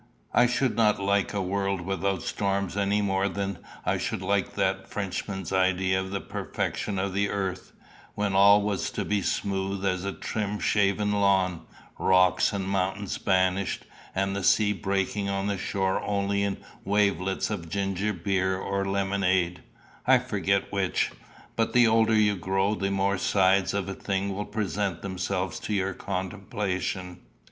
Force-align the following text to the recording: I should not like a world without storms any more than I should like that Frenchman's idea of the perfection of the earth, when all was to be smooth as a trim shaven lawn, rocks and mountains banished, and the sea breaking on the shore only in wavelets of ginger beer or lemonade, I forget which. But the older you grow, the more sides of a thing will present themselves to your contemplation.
I 0.33 0.47
should 0.47 0.75
not 0.75 0.99
like 0.99 1.31
a 1.31 1.43
world 1.43 1.81
without 1.81 2.23
storms 2.23 2.75
any 2.75 3.03
more 3.03 3.29
than 3.29 3.59
I 3.85 3.99
should 3.99 4.23
like 4.23 4.55
that 4.55 4.87
Frenchman's 4.89 5.53
idea 5.53 5.99
of 5.99 6.09
the 6.09 6.19
perfection 6.19 6.97
of 6.97 7.13
the 7.13 7.29
earth, 7.29 7.71
when 8.15 8.33
all 8.33 8.63
was 8.63 8.89
to 8.93 9.05
be 9.05 9.21
smooth 9.21 9.85
as 9.85 10.03
a 10.03 10.11
trim 10.11 10.57
shaven 10.57 11.11
lawn, 11.11 11.67
rocks 11.99 12.51
and 12.51 12.67
mountains 12.67 13.19
banished, 13.19 13.85
and 14.15 14.35
the 14.35 14.43
sea 14.43 14.73
breaking 14.73 15.29
on 15.29 15.45
the 15.45 15.57
shore 15.59 16.01
only 16.03 16.41
in 16.41 16.57
wavelets 16.83 17.51
of 17.51 17.69
ginger 17.69 18.11
beer 18.11 18.57
or 18.57 18.83
lemonade, 18.83 19.61
I 20.07 20.17
forget 20.17 20.71
which. 20.73 21.11
But 21.55 21.73
the 21.73 21.85
older 21.85 22.15
you 22.15 22.37
grow, 22.37 22.73
the 22.73 22.89
more 22.89 23.19
sides 23.19 23.71
of 23.71 23.87
a 23.87 23.93
thing 23.93 24.33
will 24.33 24.45
present 24.45 25.03
themselves 25.03 25.59
to 25.59 25.73
your 25.75 25.93
contemplation. 25.93 27.19